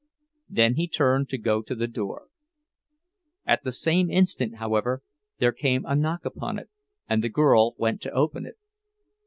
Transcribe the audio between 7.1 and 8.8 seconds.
the girl went to open it.